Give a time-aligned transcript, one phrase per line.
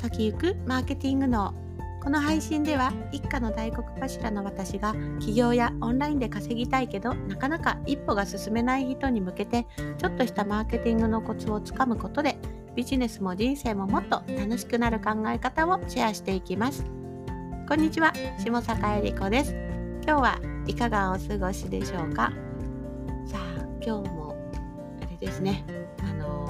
[0.00, 1.52] 先行くマーケティング脳
[2.02, 9.66] この配信では一家の大黒柱の私が起業やオンラインで稼ぎたいけどなかなか一歩が進めない人に向けて
[9.98, 12.38] ちょっとしたマーケティングのコツをつかむことで
[12.74, 16.82] ビジネスも人生ももっと楽しくなる考え方をシェアしていきます。
[17.68, 19.54] こんにちは下坂恵理子です。
[20.02, 22.32] 今日はいかがお過ごしでしょうか？
[23.26, 24.34] さあ今日も
[25.02, 25.62] あれですね。
[26.02, 26.48] あの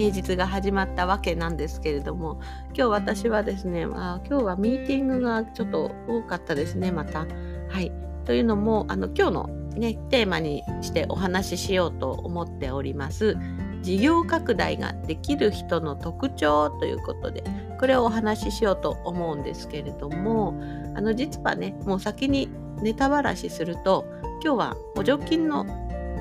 [0.00, 7.26] 平日が始まったわけなんですけれども今日私はですねあ今日はミーティングがちょっと多かったですねまた。
[7.68, 7.92] はい
[8.24, 9.46] というのもあの今日の、
[9.76, 13.36] ね、テーマにしてお話ししようと思っております
[13.82, 17.44] 事業拡大ができる人の特徴ということで
[17.78, 20.54] これをお話ししようと思うんですけれども
[20.96, 22.48] あの実はねもう先に
[22.80, 24.06] ネタばらしすると
[24.42, 25.66] 今日は補助金の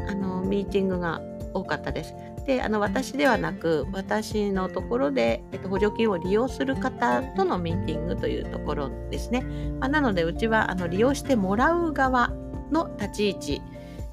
[0.10, 1.22] あのミーティングが
[1.54, 2.14] 多かったです。
[2.46, 9.42] であの私ではなく私のところで、えっと、補助金を利用する方とのミーティングというところですね。
[9.80, 12.32] まあ、なのでうちはあの利用してもらう側
[12.72, 13.62] の立ち位置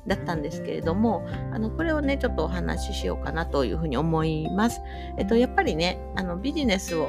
[0.07, 4.81] だったんですけれどもあのこれをねちょっとお話ししようかなというふうに思います。
[5.19, 7.09] えっと、やっぱりねあのビジネスを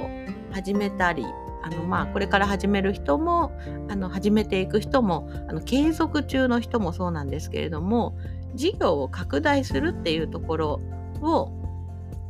[0.51, 1.23] 始めたり
[1.63, 3.51] あのまあこれから始める人も
[3.89, 8.17] あの始めていく人もあの継続中の人もそうなんですけれども
[8.55, 10.81] 事業を拡大するっていうところ
[11.21, 11.51] を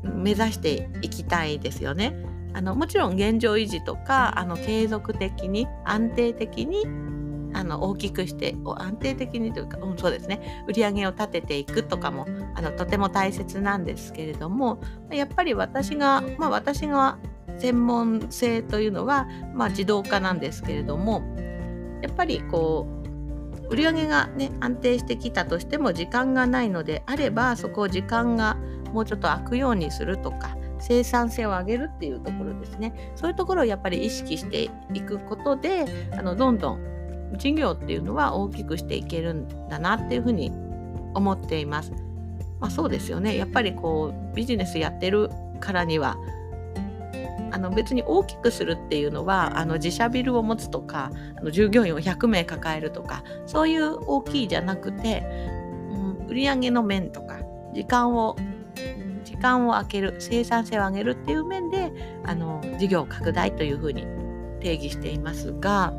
[0.03, 2.15] 目指していきたいですよね。
[2.53, 6.85] あのもちろん現状維持とかあの継続的に安定的に
[7.53, 14.79] あの大きくして安定的にというか、うん、そうですね売り上げを立てていくとかもあのとても大切なんですけれども
[15.11, 17.17] やっぱり私が、まあ、私が
[17.59, 21.23] 専門性というのは、まあ、自動化なんですけれども
[22.01, 28.57] やっぱりこう売り上げがね安定してきたとしても時間がないのであればそこを時間が
[28.93, 36.87] もうちょっと空くようにするとか生産性を上げるっていうところですねそういうところをやっぱり意識していくことであのどんどん
[37.37, 40.51] 事業っていうのは大きくしていけるんだなっていうふうに
[41.13, 41.91] 思っています。
[42.59, 46.17] まあ、そうですよねやっぱりこうビジネスやってるからには
[47.51, 55.23] あの別に大きくするっていうのはあの自社ビルを持つとかあの従業員を100名抱えるとかそういう大きいじゃなくて、
[55.91, 57.39] うん、売上の面とか
[57.73, 58.35] 時間を
[59.37, 61.93] 時間を空ける生産性を上げるっていう面で
[62.25, 64.03] あの事業拡大というふうに
[64.59, 65.93] 定義していますが、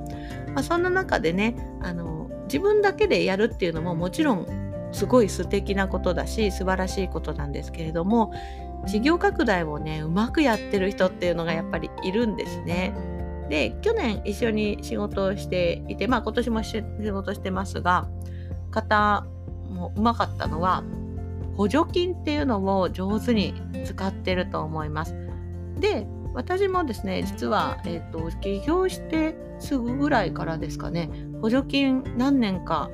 [0.55, 8.33] まあ、そんな中でねあの自分だけでやるっていうのももちろんすごい素敵なことだし素晴らしいことなんですけれども
[8.87, 12.93] 事業拡大をねうまくやってる人っていうのがやっぱりいるんですね。
[13.49, 18.09] で去年一緒に仕事をしていてまあ今年も仕事してますが
[18.71, 19.25] 方
[19.71, 20.83] もうまかったのは
[21.59, 23.53] 補助金っていうのを上手に
[23.85, 25.15] 使ってると思います。
[25.79, 31.11] で私もですね実は、えーと、起業してすぐぐらいからですかね
[31.43, 32.91] 補助金何年か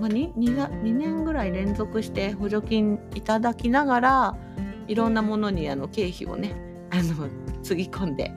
[0.00, 4.36] まあ、2, 2, 2年ぐらい連続して補助金いただきながら
[4.88, 6.56] いろんなものにあの経費をね
[6.90, 7.28] あの
[7.62, 8.34] つぎ込んで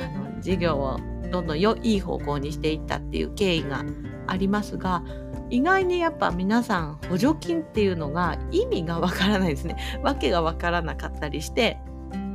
[0.00, 1.00] あの事業を
[1.32, 3.84] どんどんよいい方向にしていったっていう経緯が
[4.28, 5.02] ありますが
[5.50, 11.78] 意外にやっぱ皆さん補助金っていうのが意味がわからないですね 訳がわからなかったりして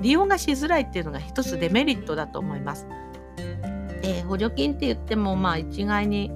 [0.02, 2.88] 利用がしづらいっていうのが一つデメリットだと思います。
[4.02, 6.32] で補助金って言ってもまあ一概に、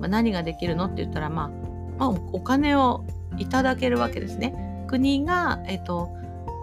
[0.00, 1.50] 何ができるのって言ったらまあ
[1.98, 3.04] まあ、お金を
[3.38, 4.84] いただけるわけですね。
[4.88, 6.10] 国が、えっと、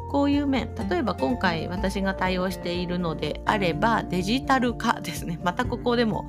[0.10, 6.28] こういう面例えば今回私が対応しているのであればデジタル化ですねまたここでも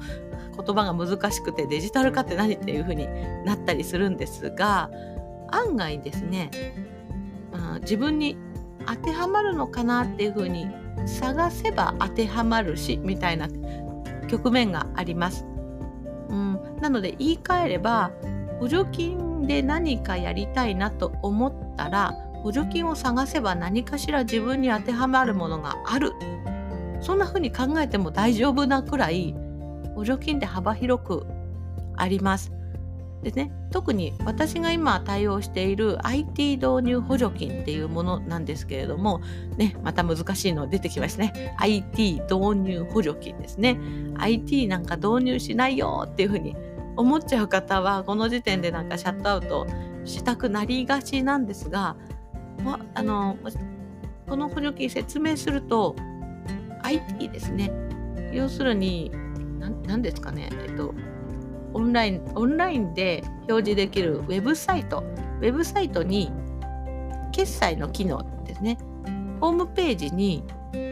[0.60, 3.06] 言葉が難しくてデジタル化って何っていうふうに
[3.44, 4.90] なったりするんですが
[5.50, 6.50] 案外ですね、
[7.52, 8.36] まあ、自分に
[8.86, 10.66] 当てはまるのかなっていうふうに
[11.06, 13.48] 探せば当てはまるしみたいな
[14.28, 15.44] 局面があります。
[16.28, 18.12] うん、なので言い換えれば
[18.60, 26.12] 補助金で何かやりたいなと思ったら補助金を探せば何かしら自分に当てはまるものがある
[27.00, 29.34] そんな風に考えても大丈夫なくらい
[30.00, 31.26] 補助金って幅広く
[31.94, 32.50] あります。
[33.22, 39.20] でね、特に私が今対応している IT 導入補助金っていうものなんですけれども、
[39.58, 41.54] ね、また難しいの出てきましたね。
[41.58, 43.78] IT 導入補助金ですね。
[44.16, 46.56] IT なんか導入しないよっていうふうに
[46.96, 49.66] 思っちゃう方はこの時点でなんかシャットアウト
[50.06, 51.94] したくなりがちなんですが、
[52.64, 53.36] ま、あの
[54.26, 55.94] この補助金説明すると
[56.84, 57.70] IT ですね
[58.32, 59.12] 要するに
[59.60, 60.48] 何ですかね。
[60.52, 60.94] えっと
[61.72, 65.04] オンラインオンラインで表示できるウェブサイト。
[65.40, 66.32] ウェブサイトに
[67.32, 68.78] 決済の機能ですね。
[69.40, 70.90] ホームページに、うん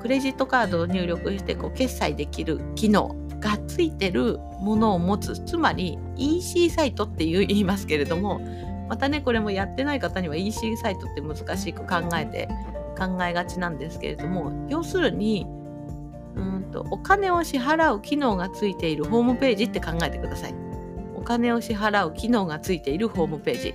[0.00, 5.38] クレジットカードを入力してこう決済できる機能がついてるものを持つ。
[5.44, 8.40] つまり EC サイトっていう言いますけれども
[8.88, 12.48] またねこれもやってない方には EC サイトって難しく考えて
[12.98, 15.46] 考えがちなんですけれども要するに
[16.36, 20.54] うんとお金を支払う機能がついているホームページって考えてください。
[21.14, 23.74] お金を支払う機能がついているホームページ。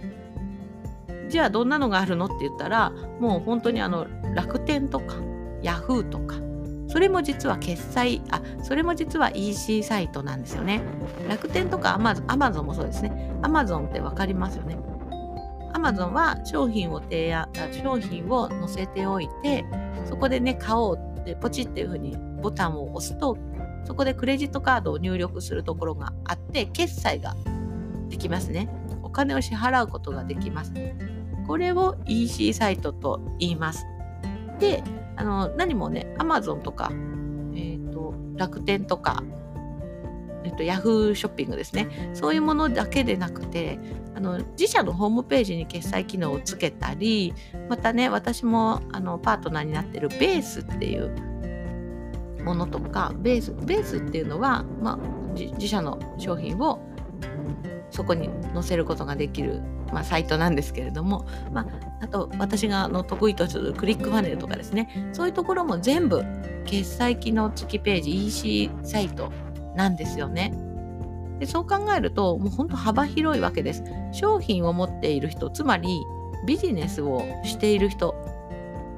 [1.30, 4.06] じゃあどんなのがあるのって言ったらもう本当にあの
[4.36, 5.16] 楽天とか
[5.62, 6.36] ヤフーとか
[6.88, 10.82] それも実は決済あそれも実は EC サイトなんですよね。
[11.28, 13.32] 楽天とかアマゾンアマゾンもそうですね。
[13.42, 14.78] アマゾンって分かりますよね。
[15.74, 19.66] アマゾンは商品を提案商品を載せておいて
[20.06, 23.38] そこでね買おうってポチっていう風にボタンを押すと
[23.86, 27.36] そこでクレジットカードを入力するところがあって決済が
[28.10, 28.70] できますね。
[29.02, 30.72] お金を支払うことができます。
[31.48, 33.86] これを EC サイトと言います。
[34.60, 34.84] で
[35.16, 39.24] あの何もね Amazon とか、えーと、楽天とか、
[40.44, 42.12] えーと、Yahoo ショッピングですね。
[42.14, 43.80] そういうものだけでなくて
[44.16, 47.34] あの自社のホームページに決済機能をつけたり
[47.68, 51.33] またね私もあのパートナーになってるベースっていう
[52.44, 56.80] ものとかベースベースっていうのは、まあ、自社の商品を
[57.90, 59.62] そこに載せることができる
[59.94, 61.68] まあ、サイトなんですけれども、まあ、
[62.02, 66.24] あと私がの得意とするクリックファネルとかですねそういうところも全部
[66.66, 69.32] 決済機能付きページ EC サイト
[69.76, 70.54] なんですよね。
[71.40, 73.84] でそう考えるともうほんと幅広いわけです。
[74.12, 76.04] 商品を持っている人つまり
[76.46, 78.16] ビジネスをしている人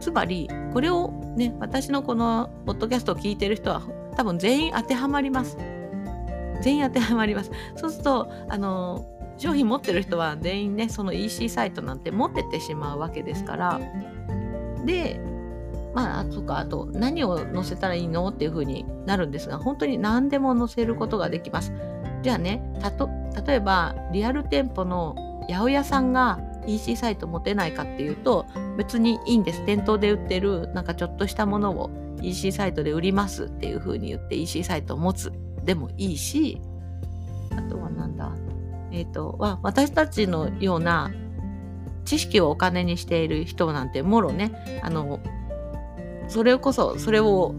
[0.06, 3.82] つまりこれをね私のこのポッドキャストを聞いてる人は
[4.16, 5.58] 多分全員当てはまります。
[6.62, 7.50] 全員当てはまります。
[7.76, 9.04] そうするとあの
[9.40, 13.82] 商品持ってる人は全員ねその EC サイトなんて持っててしまうわけですから
[14.86, 15.20] で
[15.96, 21.74] まああとかあと何を載せたらいいのっていうふうになるんですが本当に何でも載せることができます
[22.22, 22.62] じゃあね
[23.48, 25.16] 例えばリアル店舗の
[25.50, 28.46] 八百屋さんが EC サイト持てないかっていうと
[28.78, 35.32] 別にいいんです店頭で売ってるなんかちょっとしたものを EC サイトで売りますっていうふうに言って EC サイトを持つ
[35.64, 36.62] でもいいし
[37.52, 38.32] あとはなんだ
[38.96, 41.12] えっ、ー、と、は、私たちのような
[42.06, 45.20] 知識をお金にしている人なんて、もろね、あの、
[46.30, 47.54] それこそ、それを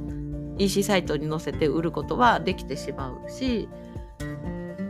[0.59, 3.69] EC サイトに載せて売ることはできてしまうし、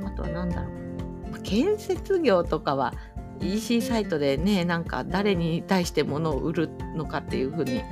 [0.06, 1.42] あとは何だろう。
[1.42, 2.94] 建設業とかは
[3.40, 7.82] EC サイトでね、なんか誰に対して物を売るのかっていう風に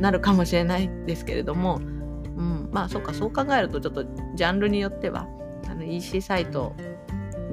[0.00, 4.04] なるかもしれないですけれども、うん、まあそうか、そう考えるとちょっと
[4.34, 5.26] ジャンルによっては、
[5.68, 6.74] あの EC サイト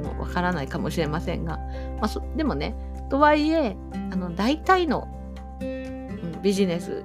[0.02, 1.58] もわからないかもしれませんが、
[2.00, 2.76] まあ、でもね
[3.10, 3.76] とはいえ
[4.12, 5.08] あの大体の、
[6.42, 7.04] ビジネス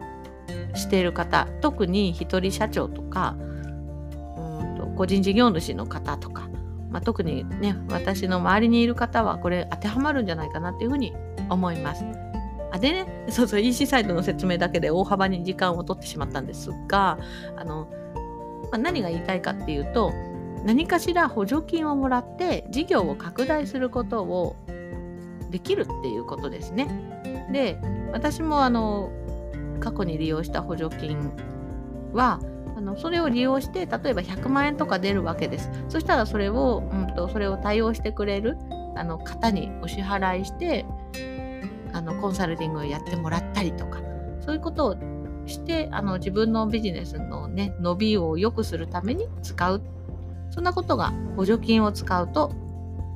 [0.74, 6.48] している方特に一人社長とかうんと個人事業主の方とか、
[6.96, 11.12] まあ、特にね私の周りにいる方はこれ当てはまるんじゃないかなっていうふうに
[11.50, 12.06] 思います。
[12.72, 17.18] あでねそうそう EC サイトの説明だけで大幅に時間を取ってしまったんですが
[17.54, 17.86] あの、
[18.70, 20.10] まあ、何が言いたいかっていうと
[20.64, 24.56] 何かしら補助金をもらって事業を拡大することを
[25.50, 26.88] できるっていうことですね。
[27.52, 27.78] で
[28.10, 29.12] 私もあの
[29.80, 31.30] 過去に利用した補助金
[32.14, 32.40] は
[32.76, 35.70] あのそれを利用して例えば100万円とか出るわけです。
[35.88, 38.58] そしたらそれを、うんと、それを対応してくれる
[38.94, 40.84] あの方にお支払いして
[41.92, 44.00] あのコンサルティングをやってもらったりとか
[44.40, 44.96] そういうことを
[45.46, 49.82] してあの自分のビジネスのね伸びを良くするために使う
[50.50, 52.52] そんなことが補助金を使うと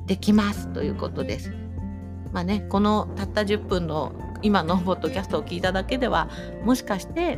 [0.07, 1.53] できますということです。
[2.31, 6.29] まあね、このたった10分の今のポッドキャストを聞いただけでは
[6.63, 7.37] もしかして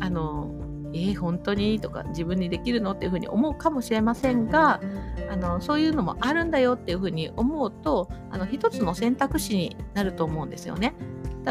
[0.00, 0.55] あの
[0.96, 1.80] えー、本当に？
[1.80, 2.92] とか自分にできるの？
[2.92, 4.80] っていうふうに思うかもしれませんが
[5.30, 10.94] あのそういうのもあるんだよっていうふうに思うとあの一つの選択肢になると思うんですよね。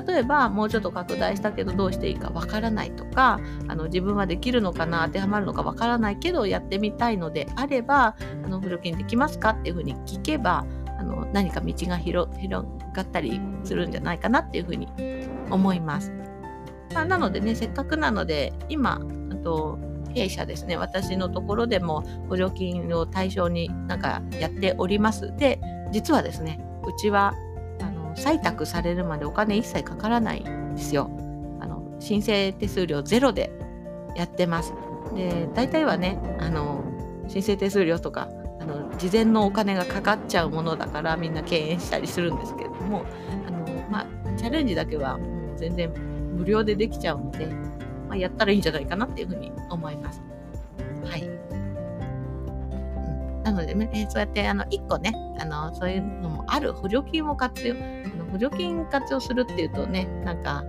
[0.08, 5.06] 例えばもうちょっと拡大したけどどうしていいかわからないとかあの自分はできるのかな？
[5.08, 9.52] 当てはまるのかわからないけどやってみたいのであればあの補助金できますか？
[9.52, 10.66] っていうふうに聞けば
[11.00, 12.30] あの何か道が広
[12.94, 14.88] がったりするんじゃないかなっていうふうに
[15.50, 16.12] 思います。
[16.94, 19.02] まあ、なのでねせっかくなので今
[19.32, 19.80] あと
[20.14, 25.60] 弊社ですね私のところでも補助金を対象になんかやっておりますで
[25.92, 27.34] 実はですねうちは
[27.82, 31.10] あの採択されるまでお金一切かからないんですよ。
[31.60, 33.52] あの申請手数料ゼロで
[34.16, 34.74] やってます。
[35.16, 36.84] で大体はねあの
[37.28, 43.06] 申請手数料とかあの事前のお金がかかっちゃうものだからみんな敬遠したりするんですけれども
[43.48, 45.20] あの、まあ、チャレンジだけは
[45.58, 45.94] 全然
[46.36, 47.48] 無料でできちゃうので、
[48.08, 50.22] まあ、やったらいいんじゃないかなっていうふうに思います。
[51.06, 51.30] はい。
[53.44, 57.78] なのでね、そうやってあの1個ね、あのそういうのもある補助金を活用、あ
[58.18, 60.64] の補助金活用するっていうとね、なんか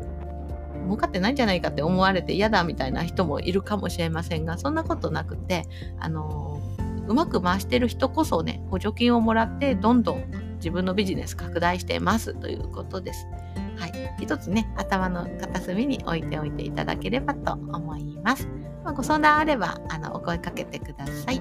[0.85, 5.65] 儲かってないんじゃないかって思われて嫌だみたいな人もいるかもしれませんが、そんなことなくて、
[5.99, 6.61] あの
[7.09, 10.25] うまく回してる人こそね、補助金をもらってどんどん
[10.57, 13.27] 自分のビジネス拡大してますということです。
[14.21, 18.49] 一つね、頭の片隅に置いておいていただければと思います。
[18.85, 21.41] まあ、ご相談あれば、あの、お声かけてください。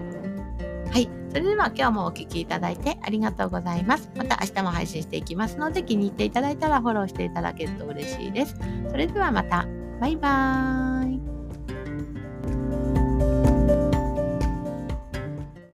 [0.92, 1.10] はい。
[1.30, 4.10] それでは今日もお聴きいただいてありがとうございます。
[4.16, 8.56] また明日も配信していきますので気に入っていただいたらフォローしていただけると嬉しいです。
[8.90, 9.68] それではまた。
[10.00, 10.95] バイバーイ。